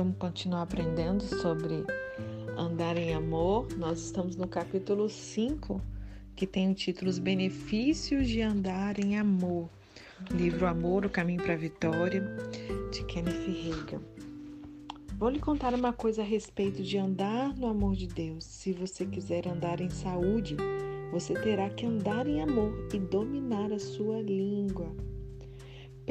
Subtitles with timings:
[0.00, 1.84] vamos continuar aprendendo sobre
[2.56, 3.68] andar em amor.
[3.76, 5.78] Nós estamos no capítulo 5,
[6.34, 9.68] que tem o título Os Benefícios de Andar em Amor.
[10.30, 12.24] Livro Amor, o Caminho para a Vitória,
[12.90, 14.00] de Kenneth Reagan.
[15.18, 18.42] Vou lhe contar uma coisa a respeito de andar no amor de Deus.
[18.42, 20.56] Se você quiser andar em saúde,
[21.12, 25.09] você terá que andar em amor e dominar a sua língua.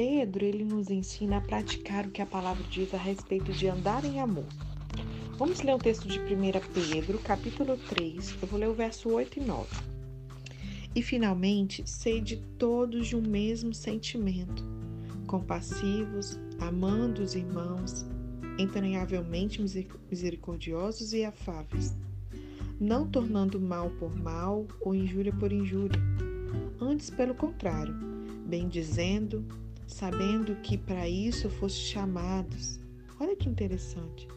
[0.00, 4.02] Pedro, ele nos ensina a praticar o que a palavra diz a respeito de andar
[4.02, 4.46] em amor.
[5.36, 6.24] Vamos ler o texto de 1
[6.72, 8.36] Pedro, capítulo 3.
[8.40, 9.68] Eu vou ler o verso 8 e 9.
[10.94, 14.64] E finalmente, sede todos de um mesmo sentimento,
[15.26, 18.06] compassivos, amando os irmãos,
[18.58, 19.60] entranhavelmente
[20.10, 21.94] misericordiosos e afáveis,
[22.80, 26.00] não tornando mal por mal ou injúria por injúria,
[26.80, 27.94] antes pelo contrário,
[28.46, 29.44] bem dizendo,
[29.90, 32.78] sabendo que para isso foste chamados.
[33.18, 34.28] Olha que interessante.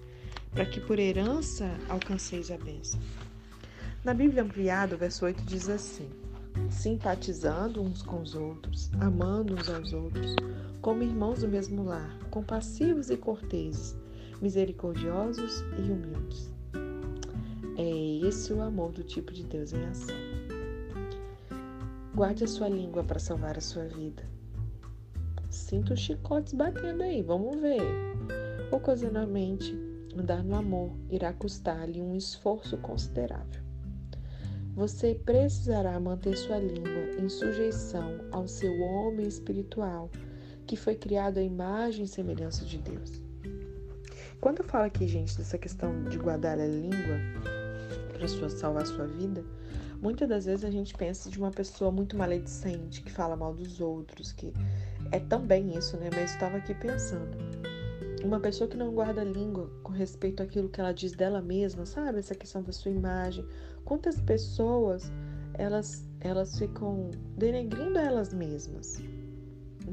[0.51, 2.99] Para que por herança alcanceis a bênção.
[4.03, 6.09] Na Bíblia Ampliada, o verso 8 diz assim:
[6.69, 10.35] simpatizando uns com os outros, amando uns aos outros,
[10.81, 13.95] como irmãos do mesmo lar, compassivos e corteses,
[14.41, 16.51] misericordiosos e humildes.
[17.77, 20.15] É esse o amor do tipo de Deus em ação.
[22.13, 24.23] Guarde a sua língua para salvar a sua vida.
[25.53, 27.79] Sinta os chicotes batendo aí, vamos ver.
[28.71, 29.77] Ocasionalmente,
[30.17, 33.61] andar no amor irá custar-lhe um esforço considerável.
[34.73, 40.09] Você precisará manter sua língua em sujeição ao seu homem espiritual,
[40.65, 43.21] que foi criado à imagem e semelhança de Deus.
[44.41, 47.19] Quando eu falo aqui, gente, dessa questão de guardar a língua
[48.11, 49.45] para salvar a sua vida,
[50.01, 53.79] muitas das vezes a gente pensa de uma pessoa muito maledicente, que fala mal dos
[53.79, 54.51] outros, que
[55.14, 56.09] é também isso, né?
[56.14, 57.38] Mas estava aqui pensando.
[58.24, 62.18] Uma pessoa que não guarda língua com respeito àquilo que ela diz dela mesma, sabe?
[62.18, 63.46] Essa questão da sua imagem.
[63.85, 65.12] Quantas pessoas
[65.53, 68.97] elas elas ficam denegrindo elas mesmas,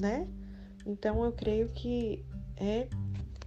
[0.00, 0.26] né?
[0.86, 2.25] Então eu creio que
[2.56, 2.88] é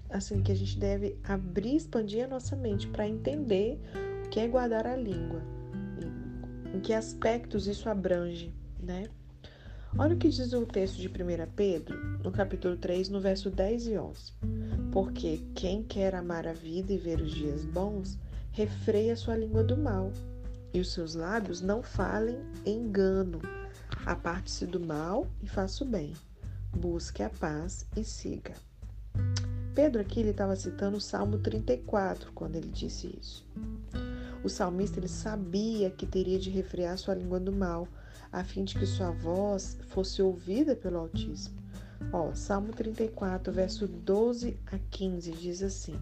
[0.09, 3.79] assim que a gente deve abrir, expandir a nossa mente para entender
[4.25, 5.41] o que é guardar a língua,
[6.71, 9.05] em que aspectos isso abrange, né?
[9.95, 11.11] Olha o que diz o texto de 1
[11.55, 14.33] Pedro, no capítulo 3, no verso 10 e 11.
[14.91, 18.17] Porque quem quer amar a vida e ver os dias bons,
[18.51, 20.11] refreia sua língua do mal,
[20.73, 23.39] e os seus lábios não falem engano.
[24.03, 26.13] Aparte-se do mal e faça o bem.
[26.75, 28.55] Busque a paz e siga.
[29.75, 33.45] Pedro aqui ele estava citando o Salmo 34 quando ele disse isso.
[34.43, 37.87] O salmista ele sabia que teria de refrear sua língua do mal,
[38.33, 41.61] a fim de que sua voz fosse ouvida pelo Altíssimo.
[42.11, 45.95] Ó, Salmo 34, verso 12 a 15 diz assim: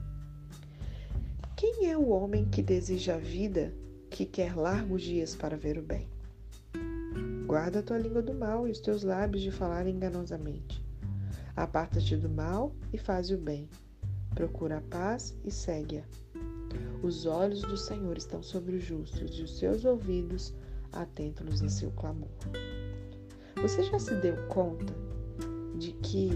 [1.58, 3.74] Quem é o homem que deseja a vida,
[4.09, 6.08] que quer largos dias para ver o bem?
[7.46, 10.81] Guarda a tua língua do mal e os teus lábios de falar enganosamente.
[11.53, 13.69] Aparta-te do mal e faz o bem.
[14.34, 16.03] Procura a paz e segue-a.
[17.03, 20.53] Os olhos do Senhor estão sobre os justos e os seus ouvidos
[20.91, 22.29] atentos a seu clamor.
[23.62, 24.94] Você já se deu conta
[25.78, 26.31] de que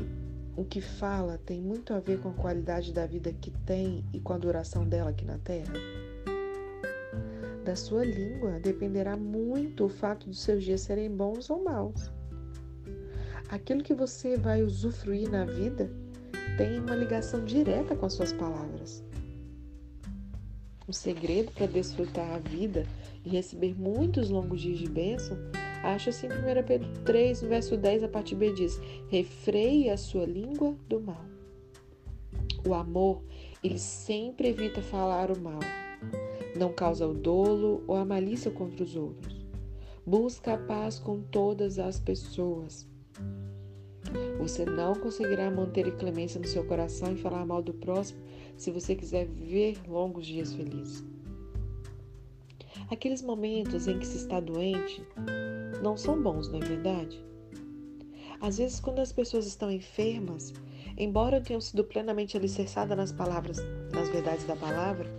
[0.55, 4.19] o que fala tem muito a ver com a qualidade da vida que tem e
[4.19, 5.73] com a duração dela aqui na Terra?
[7.65, 12.11] Da sua língua dependerá muito o fato dos seus dias serem bons ou maus.
[13.49, 15.89] Aquilo que você vai usufruir na vida
[16.57, 19.03] tem uma ligação direta com as suas palavras.
[20.87, 22.85] O segredo para desfrutar a vida
[23.25, 25.37] e receber muitos longos dias de bênção,
[25.83, 30.25] acha assim 1 Pedro 3, no verso 10, a parte B diz: refreie a sua
[30.25, 31.25] língua do mal.
[32.67, 33.23] O amor,
[33.63, 35.59] ele sempre evita falar o mal,
[36.57, 39.45] não causa o dolo ou a malícia contra os outros.
[40.05, 42.87] Busca a paz com todas as pessoas.
[44.37, 48.21] Você não conseguirá manter a clemência no seu coração e falar mal do próximo
[48.55, 51.14] se você quiser viver longos dias felizes.
[52.89, 55.03] Aqueles momentos em que se está doente
[55.81, 57.23] não são bons, não é verdade?
[58.39, 60.53] Às vezes, quando as pessoas estão enfermas,
[60.95, 63.57] embora tenham sido plenamente alicerçadas nas palavras,
[63.91, 65.09] nas verdades da palavra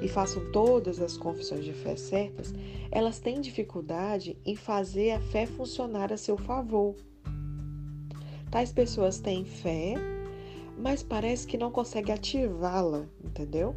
[0.00, 2.54] e façam todas as confissões de fé certas,
[2.92, 6.94] elas têm dificuldade em fazer a fé funcionar a seu favor.
[8.52, 9.94] Tais pessoas têm fé,
[10.78, 13.74] mas parece que não consegue ativá-la, entendeu?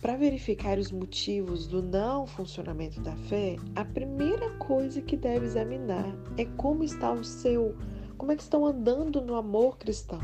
[0.00, 6.06] Para verificar os motivos do não funcionamento da fé, a primeira coisa que deve examinar
[6.36, 7.76] é como está o seu,
[8.16, 10.20] como é que estão andando no amor cristão.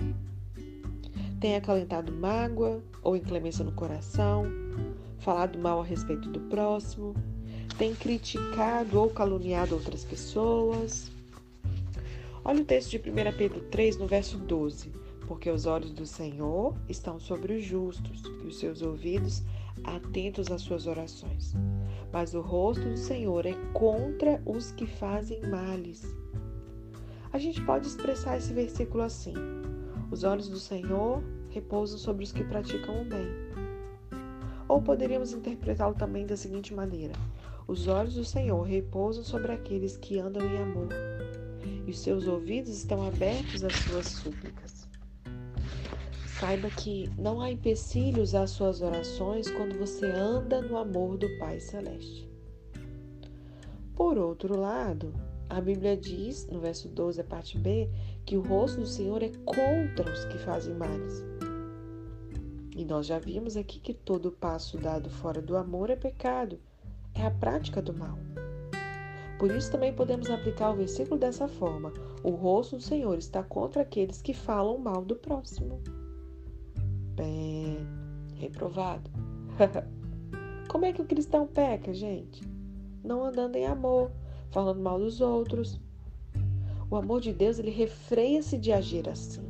[1.41, 4.45] tem acalentado mágoa ou inclemência no coração,
[5.19, 7.13] falado mal a respeito do próximo,
[7.77, 11.11] tem criticado ou caluniado outras pessoas.
[12.45, 14.93] Olha o texto de 1 Pedro 3, no verso 12.
[15.27, 19.43] Porque os olhos do Senhor estão sobre os justos e os seus ouvidos
[19.85, 21.55] atentos às suas orações.
[22.13, 26.03] Mas o rosto do Senhor é contra os que fazem males.
[27.33, 29.35] A gente pode expressar esse versículo assim:
[30.11, 33.27] Os olhos do Senhor repousam sobre os que praticam o bem.
[34.69, 37.15] Ou poderíamos interpretá-lo também da seguinte maneira:
[37.67, 40.89] Os olhos do Senhor repousam sobre aqueles que andam em amor,
[41.87, 44.84] e os seus ouvidos estão abertos às suas súplicas.
[46.41, 51.61] Saiba que não há empecilhos às suas orações quando você anda no amor do Pai
[51.61, 52.29] Celeste.
[53.95, 55.15] Por outro lado,
[55.49, 57.89] a Bíblia diz, no verso 12, a parte B,
[58.27, 61.25] que o rosto do Senhor é contra os que fazem males.
[62.77, 66.59] E nós já vimos aqui que todo passo dado fora do amor é pecado,
[67.15, 68.19] é a prática do mal.
[69.39, 71.93] Por isso também podemos aplicar o versículo dessa forma:
[72.25, 75.81] o rosto do Senhor está contra aqueles que falam mal do próximo.
[77.15, 77.79] Bem,
[78.37, 79.11] reprovado.
[80.69, 82.43] Como é que o cristão peca, gente?
[83.05, 84.11] Não andando em amor,
[84.51, 85.81] falando mal dos outros.
[86.91, 89.43] O amor de Deus, ele refreia-se de agir assim.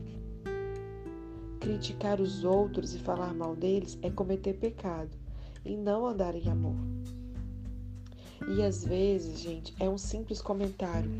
[1.60, 5.16] Criticar os outros e falar mal deles é cometer pecado
[5.64, 6.76] e não andar em amor.
[8.46, 11.10] E às vezes, gente, é um simples comentário.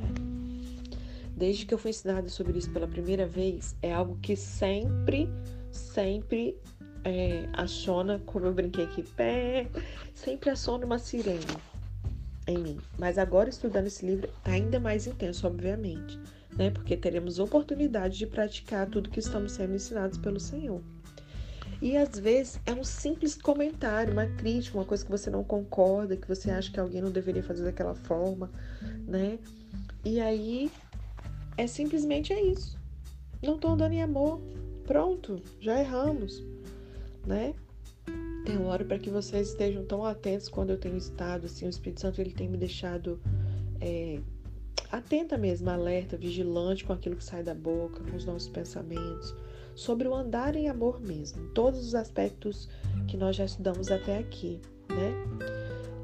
[1.35, 5.29] Desde que eu fui ensinada sobre isso pela primeira vez, é algo que sempre
[5.77, 6.57] sempre
[7.05, 7.47] é,
[8.25, 9.69] como eu brinquei aqui, pé,
[10.15, 11.45] sempre aciona uma sirene
[12.47, 12.79] em mim.
[12.99, 16.19] Mas agora, estudando esse livro, ainda mais intenso, obviamente,
[16.57, 16.71] né?
[16.71, 20.81] Porque teremos oportunidade de praticar tudo que estamos sendo ensinados pelo Senhor.
[21.83, 26.17] E às vezes é um simples comentário, uma crítica, uma coisa que você não concorda,
[26.17, 28.51] que você acha que alguém não deveria fazer daquela forma,
[29.07, 29.39] né?
[30.05, 30.71] E aí
[31.57, 32.79] é simplesmente é isso.
[33.43, 34.41] Não estou andando em amor,
[34.87, 36.45] Pronto, já erramos,
[37.27, 37.55] né?
[38.47, 42.03] Eu oro para que vocês estejam tão atentos quando eu tenho estado, assim, o Espírito
[42.03, 43.19] Santo ele tem me deixado
[43.81, 44.21] é,
[44.93, 49.35] atenta mesmo, alerta, vigilante com aquilo que sai da boca, com os nossos pensamentos,
[49.75, 52.69] sobre o andar em amor mesmo, todos os aspectos
[53.09, 54.61] que nós já estudamos até aqui,
[54.91, 55.13] né?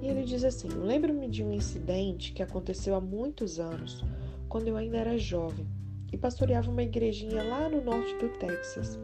[0.00, 4.02] E ele diz assim: Lembro-me de um incidente que aconteceu há muitos anos,
[4.48, 5.66] quando eu ainda era jovem
[6.12, 8.98] e pastoreava uma igrejinha lá no norte do Texas,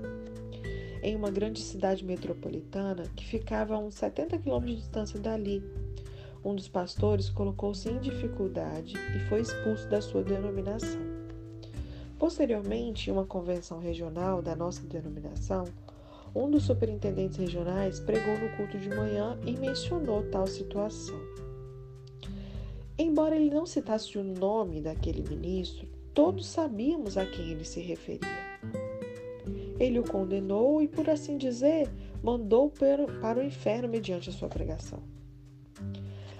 [1.03, 5.63] em uma grande cidade metropolitana que ficava a uns 70 quilômetros de distância dali.
[6.45, 11.01] Um dos pastores colocou-se em dificuldade e foi expulso da sua denominação.
[12.19, 15.65] Posteriormente, em uma convenção regional da nossa denominação,
[16.35, 21.19] um dos superintendentes regionais pregou no culto de manhã e mencionou tal situação.
[22.99, 28.27] Embora ele não citasse o nome daquele ministro, Todos sabíamos a quem ele se referia.
[29.79, 31.91] Ele o condenou e, por assim dizer,
[32.23, 35.03] mandou para o inferno mediante a sua pregação.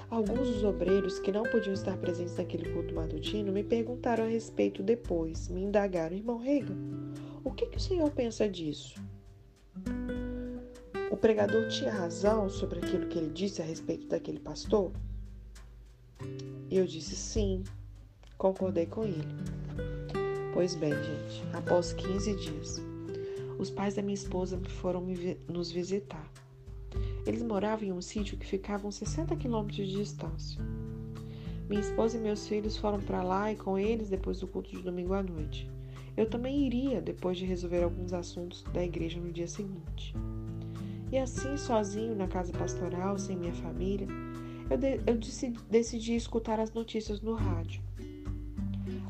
[0.09, 4.83] Alguns dos obreiros que não podiam estar presentes naquele culto matutino me perguntaram a respeito
[4.83, 6.79] depois, me indagaram, irmão Reagan,
[7.45, 8.95] o que, que o senhor pensa disso?
[11.11, 14.91] O pregador tinha razão sobre aquilo que ele disse a respeito daquele pastor?
[16.71, 17.63] Eu disse sim,
[18.39, 19.66] concordei com ele.
[20.57, 22.83] Pois bem, gente, após 15 dias,
[23.59, 25.07] os pais da minha esposa foram
[25.47, 26.33] nos visitar.
[27.27, 30.59] Eles moravam em um sítio que ficava a uns 60 quilômetros de distância.
[31.69, 34.81] Minha esposa e meus filhos foram para lá e com eles depois do culto de
[34.81, 35.71] domingo à noite.
[36.17, 40.15] Eu também iria depois de resolver alguns assuntos da igreja no dia seguinte.
[41.13, 44.09] E assim, sozinho na casa pastoral, sem minha família,
[44.71, 47.86] eu, de eu decidi, decidi escutar as notícias no rádio.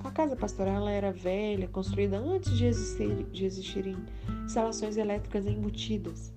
[0.06, 3.96] A casa pastoral era velha, construída antes de, existir, de existirem
[4.44, 6.32] instalações elétricas embutidas.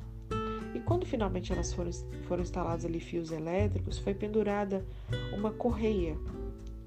[0.74, 1.92] E quando finalmente elas foram,
[2.28, 4.84] foram instalados ali fios elétricos, foi pendurada
[5.38, 6.18] uma correia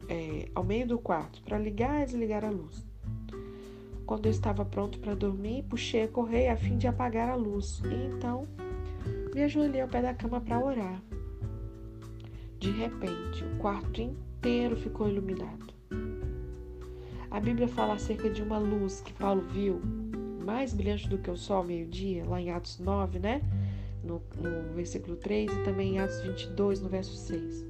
[0.09, 2.85] é, ao meio do quarto para ligar e desligar a luz.
[4.05, 7.81] Quando eu estava pronto para dormir, puxei a correia a fim de apagar a luz
[7.85, 8.49] e então
[9.33, 11.01] me ajoelhei ao pé da cama para orar.
[12.59, 15.73] De repente, o quarto inteiro ficou iluminado.
[17.33, 19.81] A Bíblia fala acerca de uma luz que Paulo viu,
[20.45, 23.41] mais brilhante do que o sol ao meio-dia, lá em Atos 9, né?
[24.05, 27.65] No, no versículo 3 e também em Atos 22, no verso 6.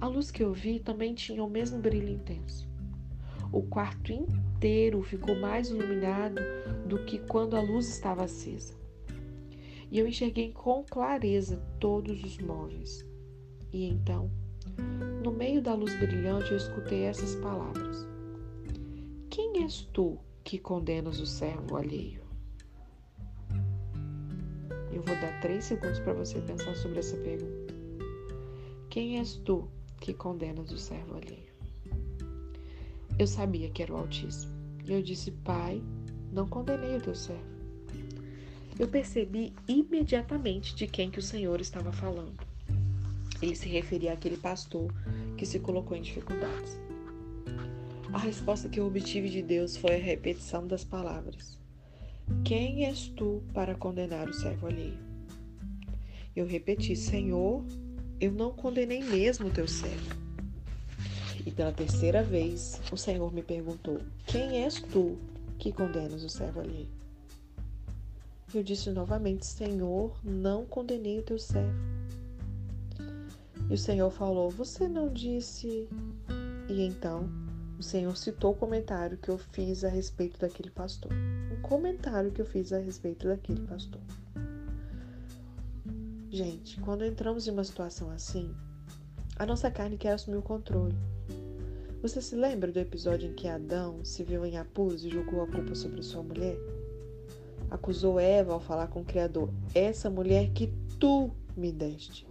[0.00, 2.68] A luz que eu vi também tinha o mesmo brilho intenso.
[3.52, 6.40] O quarto inteiro ficou mais iluminado
[6.84, 8.74] do que quando a luz estava acesa.
[9.88, 13.06] E eu enxerguei com clareza todos os móveis.
[13.72, 14.28] E então,
[15.22, 18.17] no meio da luz brilhante, eu escutei essas palavras:
[19.38, 22.22] Quem és tu que condenas o servo alheio?
[24.90, 27.72] Eu vou dar três segundos para você pensar sobre essa pergunta.
[28.90, 31.52] Quem és tu que condenas o servo alheio?
[33.16, 34.52] Eu sabia que era o Altíssimo.
[34.84, 35.80] E eu disse, Pai,
[36.32, 37.46] não condenei o teu servo.
[38.76, 42.44] Eu percebi imediatamente de quem que o Senhor estava falando.
[43.40, 44.92] Ele se referia àquele pastor
[45.36, 46.87] que se colocou em dificuldades.
[48.12, 51.58] A resposta que eu obtive de Deus foi a repetição das palavras:
[52.42, 54.98] Quem és tu para condenar o servo alheio?
[56.34, 57.62] Eu repeti: Senhor,
[58.18, 60.16] eu não condenei mesmo o teu servo.
[61.44, 65.18] E pela terceira vez, o Senhor me perguntou: Quem és tu
[65.58, 66.88] que condenas o servo alheio?
[68.54, 71.76] Eu disse novamente: Senhor, não condenei o teu servo.
[73.68, 75.86] E o Senhor falou: Você não disse.
[76.70, 77.47] E então
[77.78, 81.12] o Senhor citou o comentário que eu fiz a respeito daquele pastor.
[81.56, 84.00] Um comentário que eu fiz a respeito daquele pastor.
[86.28, 88.52] Gente, quando entramos em uma situação assim,
[89.38, 90.96] a nossa carne quer assumir o controle.
[92.02, 95.46] Você se lembra do episódio em que Adão se viu em apuros e jogou a
[95.46, 96.56] culpa sobre sua mulher?
[97.70, 102.26] Acusou Eva ao falar com o Criador: Essa mulher que tu me deste.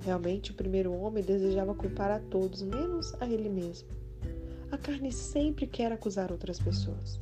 [0.00, 3.99] Realmente, o primeiro homem desejava culpar a todos, menos a ele mesmo.
[4.70, 7.20] A carne sempre quer acusar outras pessoas.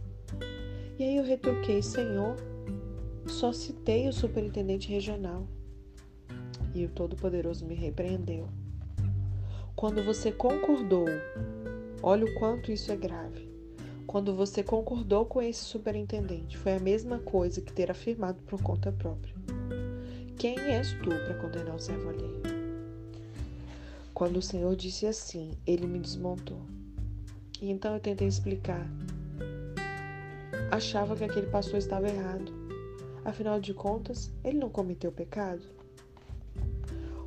[0.98, 2.36] E aí eu retruquei: Senhor,
[3.26, 5.46] só citei o superintendente regional.
[6.74, 8.48] E o Todo-Poderoso me repreendeu.
[9.74, 11.06] Quando você concordou,
[12.02, 13.48] olha o quanto isso é grave.
[14.06, 18.92] Quando você concordou com esse superintendente, foi a mesma coisa que ter afirmado por conta
[18.92, 19.34] própria.
[20.36, 22.42] Quem és tu para condenar o servo alheio?
[24.12, 26.60] Quando o Senhor disse assim, ele me desmontou.
[27.60, 28.88] E então eu tentei explicar.
[30.70, 32.52] Achava que aquele pastor estava errado.
[33.24, 35.62] Afinal de contas, ele não cometeu pecado.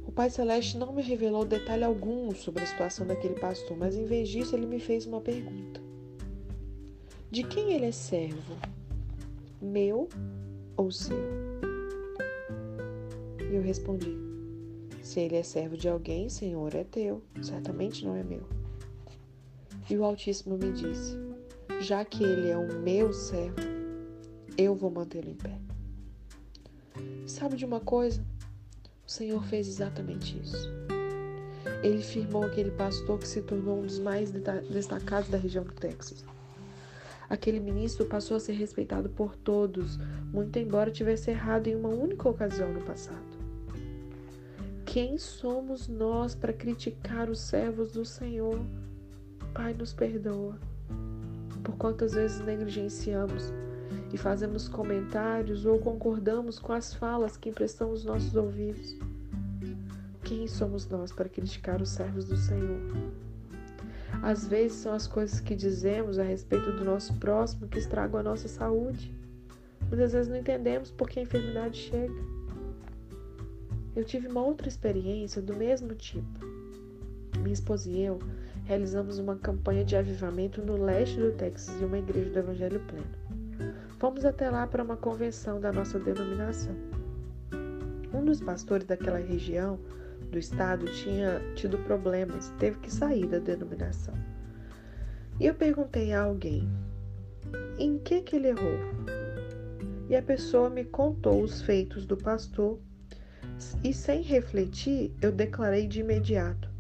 [0.06, 4.06] O Pai Celeste não me revelou detalhe algum sobre a situação daquele pastor, mas em
[4.06, 5.82] vez disso ele me fez uma pergunta:
[7.30, 8.56] De quem ele é servo?
[9.62, 10.10] Meu
[10.76, 11.18] ou seu?
[13.50, 14.18] E eu respondi:
[15.02, 18.61] Se ele é servo de alguém, Senhor, é teu, certamente não é meu.
[19.92, 21.20] E o Altíssimo me disse:
[21.82, 23.58] Já que ele é o meu servo,
[24.58, 25.60] eu vou mantê-lo em pé.
[27.28, 28.24] Sabe de uma coisa?
[29.06, 30.70] O Senhor fez exatamente isso.
[31.84, 36.24] Ele firmou aquele pastor que se tornou um dos mais destacados da região do Texas.
[37.30, 39.98] Aquele ministro passou a ser respeitado por todos,
[40.32, 43.38] muito embora tivesse errado em uma única ocasião no passado.
[44.86, 48.58] Quem somos nós para criticar os servos do Senhor?
[49.54, 50.58] Pai, nos perdoa.
[51.64, 53.52] Por quantas vezes negligenciamos
[54.14, 58.96] e fazemos comentários ou concordamos com as falas que emprestamos nossos ouvidos.
[60.24, 62.80] Quem somos nós para criticar os servos do Senhor?
[64.22, 68.24] Às vezes são as coisas que dizemos a respeito do nosso próximo que estragam a
[68.24, 69.14] nossa saúde.
[69.90, 72.14] Muitas vezes não entendemos por que a enfermidade chega.
[73.94, 76.40] Eu tive uma outra experiência do mesmo tipo.
[77.40, 78.20] Minha esposa e eu
[78.66, 83.74] realizamos uma campanha de avivamento no leste do Texas em uma igreja do Evangelho Pleno.
[84.00, 86.76] Fomos até lá para uma convenção da nossa denominação.
[88.14, 89.80] Um dos pastores daquela região
[90.32, 94.14] do estado tinha tido problemas, teve que sair da denominação.
[95.40, 96.68] E eu perguntei a alguém:
[97.78, 98.80] em que que ele errou?
[100.10, 102.80] E a pessoa me contou os feitos do pastor
[103.84, 106.71] e sem refletir, eu declarei de imediato: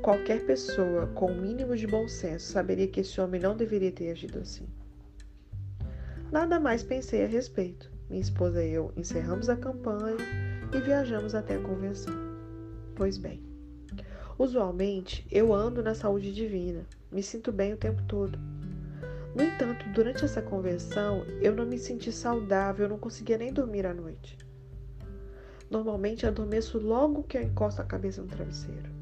[0.00, 4.10] qualquer pessoa com o mínimo de bom senso saberia que esse homem não deveria ter
[4.10, 4.66] agido assim.
[6.32, 7.90] Nada mais pensei a respeito.
[8.08, 10.16] Minha esposa e eu encerramos a campanha
[10.74, 12.14] e viajamos até a convenção.
[12.94, 13.42] Pois bem,
[14.38, 18.38] usualmente eu ando na saúde divina, me sinto bem o tempo todo.
[19.34, 23.86] No entanto, durante essa convenção, eu não me senti saudável, eu não conseguia nem dormir
[23.86, 24.36] à noite.
[25.70, 28.99] Normalmente adormeço logo que eu encosto a cabeça no travesseiro.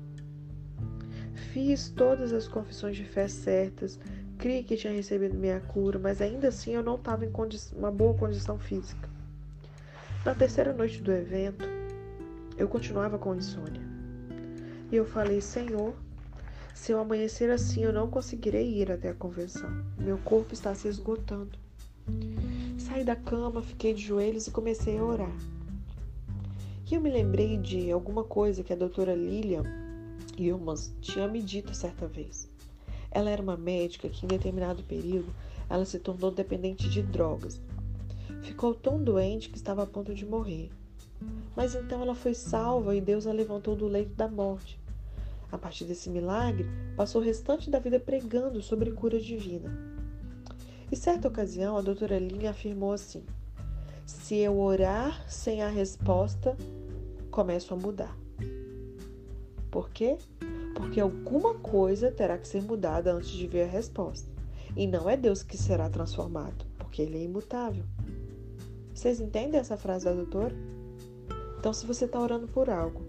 [1.53, 3.99] Fiz todas as confissões de fé certas,
[4.39, 7.33] Criei que tinha recebido minha cura, mas ainda assim eu não estava em
[7.77, 9.09] uma boa condição física.
[10.25, 11.65] Na terceira noite do evento,
[12.57, 13.83] eu continuava com insônia.
[14.93, 15.93] E eu falei: Senhor,
[16.73, 19.69] Se eu amanhecer assim, eu não conseguirei ir até a convenção.
[19.99, 21.59] Meu corpo está se esgotando.
[22.79, 25.37] Saí da cama, fiquei de joelhos e comecei a orar.
[26.89, 29.65] E eu me lembrei de alguma coisa que a doutora Lilian
[30.45, 32.49] Ilmans tinha me dito certa vez.
[33.11, 35.35] Ela era uma médica que, em determinado período,
[35.69, 37.61] ela se tornou dependente de drogas.
[38.43, 40.71] Ficou tão doente que estava a ponto de morrer.
[41.57, 44.79] Mas então ela foi salva e Deus a levantou do leito da morte.
[45.51, 46.67] A partir desse milagre,
[46.97, 49.71] passou o restante da vida pregando sobre cura divina.
[50.91, 53.25] E certa ocasião, a doutora Linha afirmou assim:
[54.07, 56.57] Se eu orar sem a resposta,
[57.31, 58.17] começo a mudar.
[59.71, 60.17] Por quê?
[60.75, 64.31] Porque alguma coisa terá que ser mudada antes de ver a resposta.
[64.77, 67.85] E não é Deus que será transformado, porque Ele é imutável.
[68.95, 70.55] Vocês entendem essa frase da doutora?
[71.59, 73.03] Então, se você está orando por algo,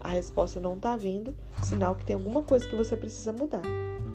[0.00, 3.62] a resposta não está vindo, sinal que tem alguma coisa que você precisa mudar.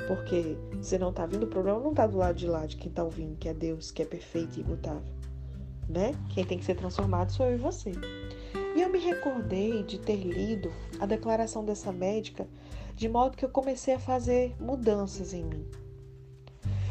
[0.08, 2.90] Porque se não está vindo, o problema não está do lado de lá de quem
[2.90, 5.14] está ouvindo, que é Deus, que é perfeito e imutável.
[5.90, 6.16] Né?
[6.34, 7.92] Quem tem que ser transformado sou eu e você.
[8.76, 12.48] E eu me recordei de ter lido a declaração dessa médica,
[12.96, 15.66] de modo que eu comecei a fazer mudanças em mim.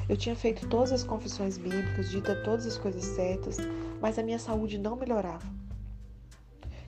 [0.08, 3.56] Eu tinha feito todas as confissões bíblicas, dita todas as coisas certas,
[4.00, 5.46] mas a minha saúde não melhorava.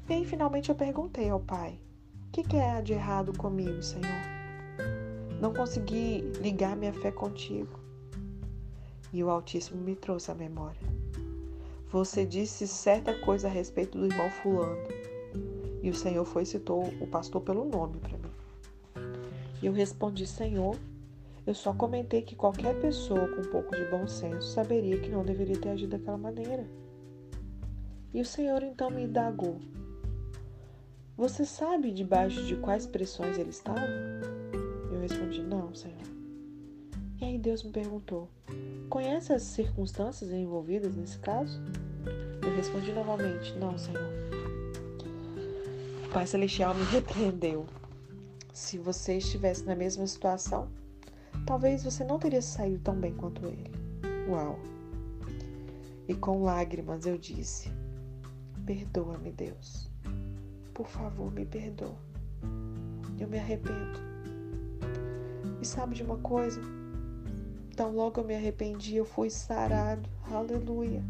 [0.09, 1.79] E aí finalmente eu perguntei ao Pai:
[2.29, 4.05] O que, que é de errado comigo, Senhor?
[5.41, 7.81] Não consegui ligar minha fé contigo.
[9.13, 10.81] E o Altíssimo me trouxe à memória.
[11.95, 14.83] Você disse certa coisa a respeito do irmão Fulano.
[15.81, 19.23] E o Senhor foi e citou o pastor pelo nome para mim.
[19.63, 20.77] E eu respondi: Senhor,
[21.47, 25.25] eu só comentei que qualquer pessoa com um pouco de bom senso saberia que não
[25.25, 26.67] deveria ter agido daquela maneira.
[28.13, 29.61] E o Senhor então me indagou:
[31.17, 33.87] Você sabe debaixo de quais pressões ele estava?
[34.91, 36.14] Eu respondi: Não, Senhor.
[37.25, 38.29] E aí Deus me perguntou:
[38.91, 41.59] Conhece as circunstâncias envolvidas nesse caso?
[42.43, 44.13] Eu respondi novamente: Não, Senhor.
[46.05, 47.65] O Pai Celestial me repreendeu.
[48.53, 50.69] Se você estivesse na mesma situação,
[51.47, 53.71] talvez você não teria saído tão bem quanto ele.
[54.29, 54.59] Uau!
[56.07, 57.73] E com lágrimas eu disse:
[58.67, 59.91] Perdoa-me, Deus.
[60.75, 61.97] Por favor, me perdoa.
[63.19, 63.99] Eu me arrependo.
[65.63, 66.61] E sabe de uma coisa?
[67.75, 70.09] Tão logo eu me arrependi, eu fui sarado.
[70.31, 71.03] Aleluia.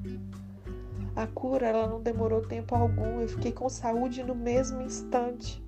[1.14, 3.20] A cura, ela não demorou tempo algum.
[3.20, 5.62] Eu fiquei com saúde no mesmo instante.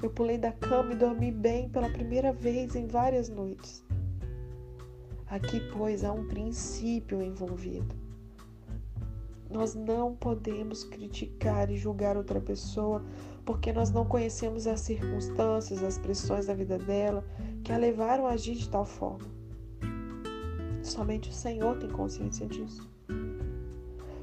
[0.00, 3.84] Eu pulei da cama e dormi bem pela primeira vez em várias noites.
[5.26, 7.94] Aqui, pois, há um princípio envolvido.
[9.50, 13.04] Nós não podemos criticar e julgar outra pessoa
[13.44, 17.24] porque nós não conhecemos as circunstâncias, as pressões da vida dela
[17.64, 19.39] que a levaram a agir de tal forma.
[20.90, 22.90] Somente o Senhor tem consciência disso.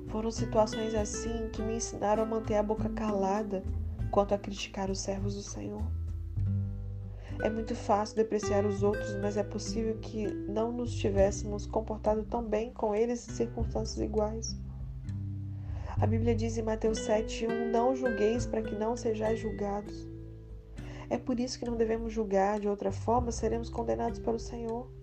[0.10, 3.64] Foram situações assim que me ensinaram a manter a boca calada
[4.12, 5.82] quanto a criticar os servos do Senhor.
[7.42, 12.44] É muito fácil depreciar os outros, mas é possível que não nos tivéssemos comportado tão
[12.44, 14.54] bem com eles em circunstâncias iguais.
[16.02, 20.06] A Bíblia diz em Mateus 7,1: Não julgueis para que não sejais julgados.
[21.10, 24.97] É por isso que não devemos julgar, de outra forma seremos condenados pelo Senhor.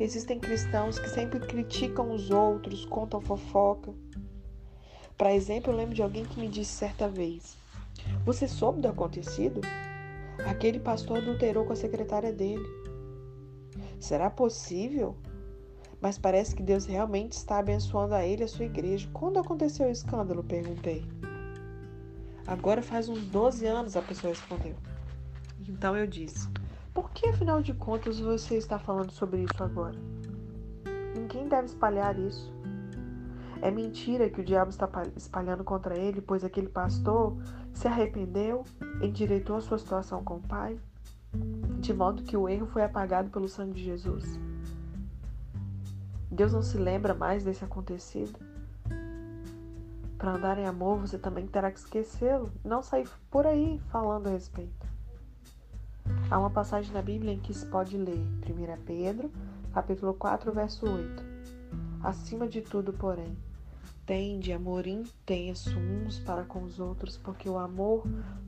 [0.00, 3.92] Existem cristãos que sempre criticam os outros, contam fofoca.
[5.16, 7.56] Para exemplo, eu lembro de alguém que me disse certa vez:
[8.24, 9.60] Você soube do acontecido?
[10.46, 12.64] Aquele pastor adulterou com a secretária dele.
[14.00, 15.16] Será possível?
[16.00, 19.08] Mas parece que Deus realmente está abençoando a ele e a sua igreja.
[19.12, 20.42] Quando aconteceu o escândalo?
[20.42, 21.04] Perguntei.
[22.46, 24.74] Agora faz uns 12 anos, a pessoa respondeu.
[25.66, 26.48] Então eu disse:
[27.14, 29.96] que, afinal de contas, você está falando sobre isso agora?
[31.14, 32.52] Ninguém deve espalhar isso.
[33.62, 37.36] É mentira que o diabo está espalhando contra ele, pois aquele pastor
[37.72, 38.64] se arrependeu,
[39.00, 40.78] endireitou a sua situação com o Pai,
[41.78, 44.38] de modo que o erro foi apagado pelo sangue de Jesus.
[46.30, 48.38] Deus não se lembra mais desse acontecido.
[50.18, 54.30] Para andar em amor, você também terá que esquecê-lo, não sair por aí falando a
[54.30, 54.83] respeito.
[56.34, 59.30] Há uma passagem na Bíblia em que se pode ler 1 Pedro,
[59.72, 61.22] capítulo 4, verso 8.
[62.02, 63.36] Acima de tudo, porém,
[64.04, 68.02] Tende amor intenso uns para com os outros, porque o amor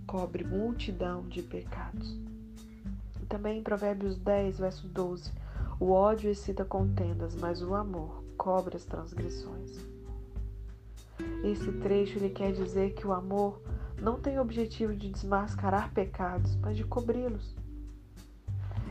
[0.04, 2.18] cobre multidão de pecados.
[3.22, 5.30] E também em Provérbios 10, verso 12:
[5.78, 9.78] O ódio excita contendas, mas o amor cobre as transgressões.
[11.44, 13.62] Esse trecho ele quer dizer que o amor
[14.02, 17.54] não tem o objetivo de desmascarar pecados, mas de cobri-los.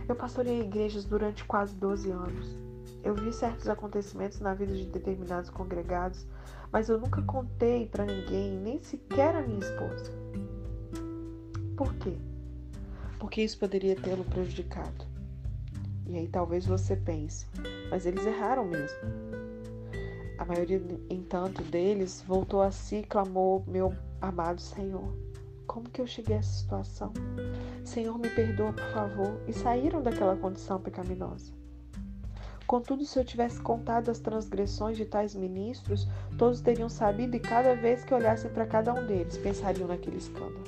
[0.08, 2.56] Eu pastorei igrejas durante quase 12 anos.
[3.04, 6.26] Eu vi certos acontecimentos na vida de determinados congregados,
[6.72, 10.12] mas eu nunca contei para ninguém, nem sequer a minha esposa.
[11.76, 12.16] Por quê?
[13.20, 15.06] Porque isso poderia tê-lo prejudicado.
[16.08, 17.48] E aí talvez você pense,
[17.90, 18.98] mas eles erraram mesmo.
[20.38, 25.14] A maioria, entanto, deles voltou a si e clamou: Meu amado Senhor,
[25.68, 27.14] como que eu cheguei a essa situação?
[27.84, 29.42] Senhor, me perdoa, por favor.
[29.48, 31.54] E saíram daquela condição pecaminosa.
[32.66, 37.76] Contudo, se eu tivesse contado as transgressões de tais ministros, todos teriam sabido e cada
[37.76, 40.64] vez que olhassem para cada um deles, pensariam naquele escândalo.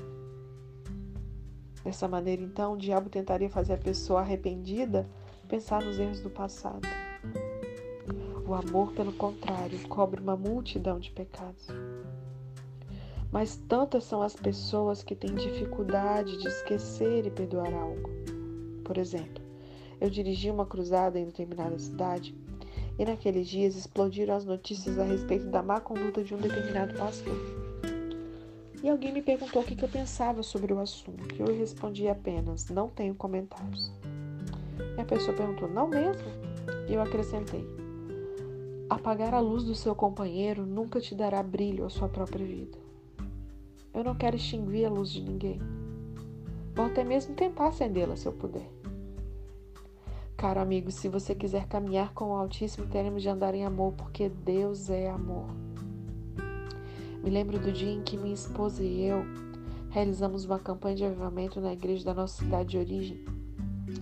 [1.84, 5.10] Dessa maneira, então, o diabo tentaria fazer a pessoa arrependida
[5.48, 6.88] pensar nos erros do passado.
[8.46, 11.68] O amor, pelo contrário, cobre uma multidão de pecados.
[13.32, 18.10] Mas tantas são as pessoas que têm dificuldade de esquecer e perdoar algo.
[18.84, 19.44] Por exemplo,
[20.00, 22.36] eu dirigi uma cruzada em determinada cidade
[22.98, 27.36] e naqueles dias explodiram as notícias a respeito da má conduta de um determinado pastor.
[28.82, 31.36] E alguém me perguntou o que eu pensava sobre o assunto.
[31.36, 33.92] E eu respondi apenas: não tenho comentários.
[34.98, 36.28] E a pessoa perguntou: não mesmo?
[36.88, 37.66] E eu acrescentei:
[38.90, 42.87] apagar a luz do seu companheiro nunca te dará brilho à sua própria vida.
[43.98, 45.60] Eu não quero extinguir a luz de ninguém.
[46.76, 48.70] Vou até mesmo tentar acendê-la se eu puder.
[50.38, 54.30] Caro amigo, se você quiser caminhar com o Altíssimo, teremos de andar em amor, porque
[54.30, 55.48] Deus é amor.
[57.24, 59.26] Me lembro do dia em que minha esposa e eu
[59.90, 63.26] realizamos uma campanha de avivamento na igreja da nossa cidade de origem,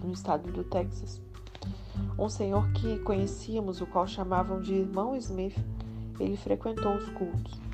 [0.03, 1.21] no estado do Texas.
[2.19, 5.55] Um senhor que conhecíamos, o qual chamavam de Irmão Smith,
[6.19, 7.64] ele frequentou os cultos.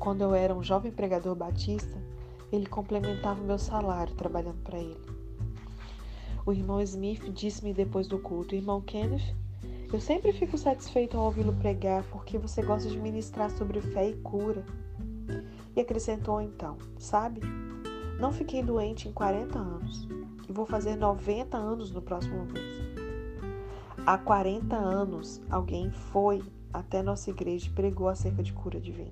[0.00, 2.02] Quando eu era um jovem pregador batista,
[2.50, 4.98] ele complementava o meu salário trabalhando para ele.
[6.46, 9.36] O irmão Smith disse-me depois do culto: Irmão Kenneth,
[9.92, 14.14] eu sempre fico satisfeito ao ouvi-lo pregar porque você gosta de ministrar sobre fé e
[14.14, 14.64] cura.
[15.76, 17.42] E acrescentou então: Sabe,
[18.18, 20.08] não fiquei doente em 40 anos
[20.48, 22.80] e vou fazer 90 anos no próximo mês.
[24.06, 29.10] Há 40 anos, alguém foi até nossa igreja e pregou acerca de cura divina.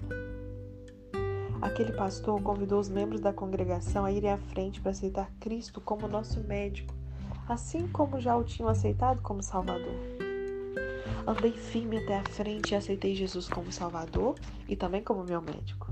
[1.60, 6.06] Aquele pastor convidou os membros da congregação a irem à frente para aceitar Cristo como
[6.06, 6.94] nosso médico,
[7.48, 9.94] assim como já o tinham aceitado como Salvador.
[11.26, 14.36] Andei firme até a frente e aceitei Jesus como Salvador
[14.68, 15.90] e também como meu médico.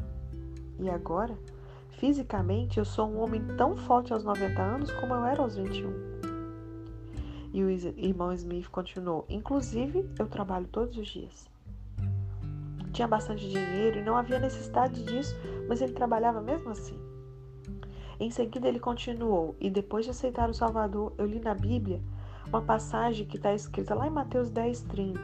[0.79, 1.37] E agora,
[1.99, 5.91] fisicamente, eu sou um homem tão forte aos 90 anos como eu era aos 21.
[7.53, 11.56] E o irmão Smith continuou: Inclusive, eu trabalho todos os dias.
[12.97, 15.37] Tinha bastante dinheiro e não havia necessidade disso,
[15.69, 16.99] mas ele trabalhava mesmo assim.
[18.19, 22.03] Em seguida, ele continuou: E depois de aceitar o Salvador, eu li na Bíblia
[22.47, 25.21] uma passagem que está escrita lá em Mateus 10, 30,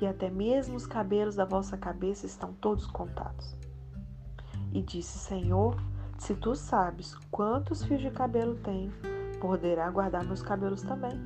[0.00, 3.56] e até mesmo os cabelos da vossa cabeça estão todos contados.
[4.72, 5.76] E disse: Senhor,
[6.18, 8.92] se tu sabes quantos fios de cabelo tenho,
[9.40, 11.16] poderá guardar meus cabelos também.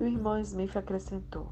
[0.00, 1.50] E o irmão Smith acrescentou: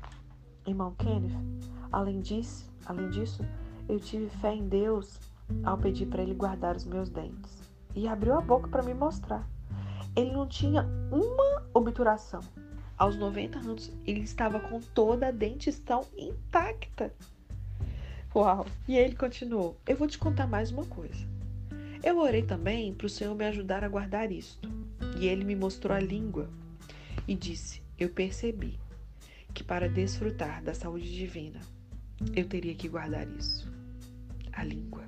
[0.67, 1.61] Irmão Kenneth,
[1.93, 3.47] além disso, Além disso,
[3.89, 5.21] eu tive fé em Deus
[5.65, 7.61] ao pedir para ele guardar os meus dentes.
[7.95, 9.49] E abriu a boca para me mostrar.
[10.17, 12.41] Ele não tinha uma obturação.
[12.97, 17.15] Aos 90 anos, ele estava com toda a dentição intacta.
[18.35, 18.67] Uau!
[18.89, 21.27] E ele continuou: Eu vou te contar mais uma coisa.
[22.03, 24.69] Eu orei também para o Senhor me ajudar a guardar isto.
[25.19, 26.49] E ele me mostrou a língua
[27.27, 28.79] e disse: Eu percebi
[29.55, 31.61] que para desfrutar da saúde divina,
[32.35, 33.71] eu teria que guardar isso.
[34.53, 35.05] A língua.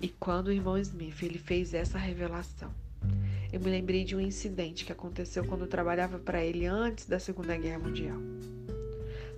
[0.00, 2.72] E quando o irmão Smith ele fez essa revelação,
[3.52, 7.18] eu me lembrei de um incidente que aconteceu quando eu trabalhava para ele antes da
[7.18, 8.18] Segunda Guerra Mundial.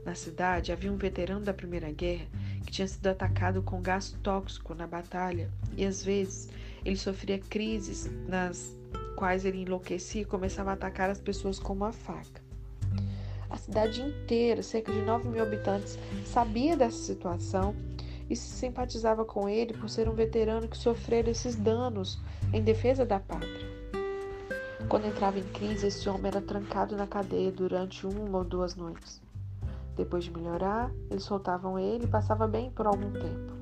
[0.05, 2.26] Na cidade havia um veterano da Primeira Guerra
[2.64, 6.50] que tinha sido atacado com gás tóxico na batalha e às vezes
[6.85, 8.76] ele sofria crises nas
[9.16, 12.41] quais ele enlouquecia e começava a atacar as pessoas com uma faca.
[13.53, 17.77] A cidade inteira, cerca de 9 mil habitantes, sabia dessa situação
[18.31, 22.19] e se simpatizava com ele por ser um veterano que sofrera esses danos
[22.51, 23.71] em defesa da pátria.
[24.88, 29.21] Quando entrava em crise, esse homem era trancado na cadeia durante uma ou duas noites.
[29.95, 33.62] Depois de melhorar, eles soltavam ele e passava bem por algum tempo.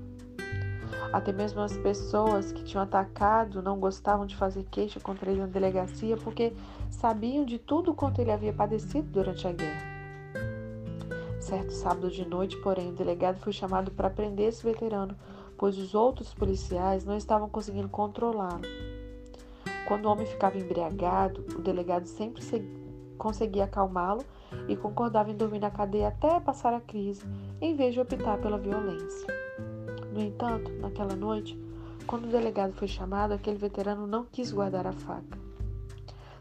[1.12, 5.46] Até mesmo as pessoas que tinham atacado não gostavam de fazer queixa contra ele na
[5.46, 6.52] delegacia porque
[6.88, 9.90] sabiam de tudo quanto ele havia padecido durante a guerra.
[11.40, 15.16] Certo sábado de noite, porém, o delegado foi chamado para prender esse veterano,
[15.58, 18.62] pois os outros policiais não estavam conseguindo controlá-lo.
[19.88, 22.40] Quando o homem ficava embriagado, o delegado sempre
[23.18, 24.22] conseguia acalmá-lo
[24.68, 27.24] e concordava em dormir na cadeia até passar a crise,
[27.60, 29.39] em vez de optar pela violência.
[30.12, 31.58] No entanto, naquela noite,
[32.06, 35.38] quando o delegado foi chamado, aquele veterano não quis guardar a faca.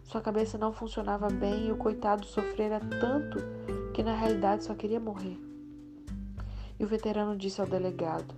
[0.04, 3.38] Sua cabeça não funcionava bem e o coitado sofrera tanto
[3.94, 5.40] que na realidade só queria morrer.
[6.80, 8.34] E o veterano disse ao delegado: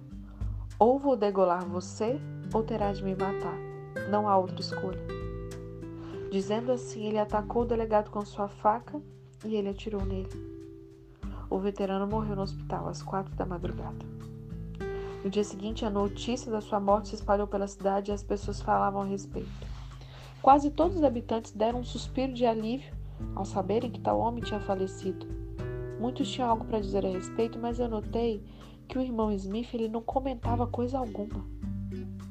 [0.77, 2.19] Ou vou degolar você,
[2.53, 3.57] ou terá de me matar.
[4.09, 4.99] Não há outra escolha.
[6.29, 9.01] Dizendo assim, ele atacou o delegado com sua faca
[9.45, 10.29] e ele atirou nele.
[11.49, 14.10] O veterano morreu no hospital às quatro da madrugada.
[15.23, 18.61] No dia seguinte, a notícia da sua morte se espalhou pela cidade e as pessoas
[18.61, 19.49] falavam a respeito.
[20.41, 22.91] Quase todos os habitantes deram um suspiro de alívio
[23.35, 25.27] ao saberem que tal homem tinha falecido.
[25.99, 28.43] Muitos tinham algo para dizer a respeito, mas eu notei
[28.87, 31.45] que o irmão Smith ele não comentava coisa alguma.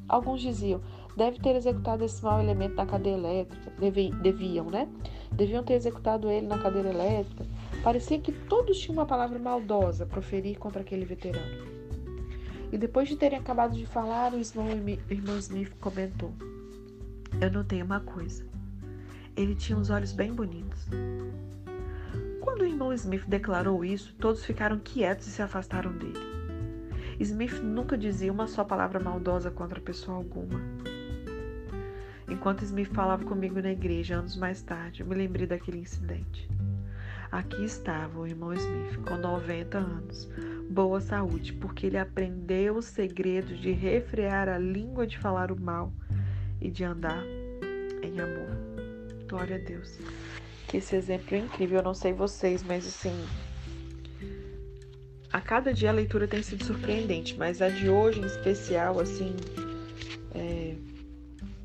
[0.09, 0.81] Alguns diziam,
[1.17, 3.73] deve ter executado esse mau elemento na cadeia elétrica.
[3.79, 4.89] Deve, deviam, né?
[5.31, 7.47] Deviam ter executado ele na cadeira elétrica.
[7.85, 11.80] Parecia que todos tinham uma palavra maldosa a proferir contra aquele veterano.
[12.73, 16.33] E depois de terem acabado de falar, o irmão Smith comentou:
[17.41, 18.45] Eu notei uma coisa.
[19.37, 20.87] Ele tinha os olhos bem bonitos.
[22.41, 26.19] Quando o irmão Smith declarou isso, todos ficaram quietos e se afastaram dele.
[27.19, 30.61] Smith nunca dizia uma só palavra maldosa contra pessoa alguma.
[32.29, 36.49] Enquanto Smith falava comigo na igreja anos mais tarde, eu me lembrei daquele incidente.
[37.33, 40.29] Aqui estava o irmão Smith, com 90 anos,
[40.69, 45.93] boa saúde, porque ele aprendeu os segredos de refrear a língua de falar o mal
[46.61, 47.23] e de andar
[48.03, 48.51] em amor.
[49.29, 49.97] Glória a Deus.
[50.67, 51.79] Que esse exemplo é incrível.
[51.79, 53.15] Eu não sei vocês, mas assim.
[55.33, 59.37] A cada dia a leitura tem sido surpreendente, mas a de hoje em especial, assim,
[60.35, 60.75] é,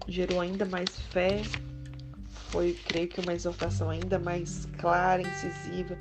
[0.07, 1.41] gerou ainda mais fé.
[2.49, 5.97] Foi, creio que, uma exortação ainda mais clara, incisiva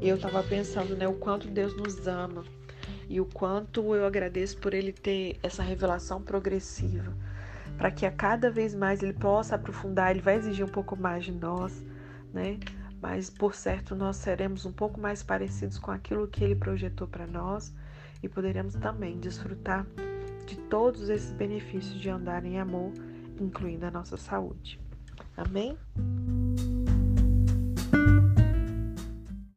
[0.00, 2.44] eu estava pensando, né, o quanto Deus nos ama
[3.08, 7.16] e o quanto eu agradeço por Ele ter essa revelação progressiva,
[7.78, 10.10] para que a cada vez mais Ele possa aprofundar.
[10.10, 11.84] Ele vai exigir um pouco mais de nós,
[12.32, 12.58] né?
[13.00, 17.26] Mas por certo nós seremos um pouco mais parecidos com aquilo que Ele projetou para
[17.26, 17.72] nós
[18.22, 19.86] e poderemos também desfrutar
[20.46, 22.92] de todos esses benefícios de andar em amor,
[23.40, 24.80] incluindo a nossa saúde.
[25.36, 25.76] Amém?